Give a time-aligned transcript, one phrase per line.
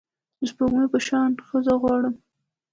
[0.39, 2.15] د سپوږمۍ په شان ښځه غواړم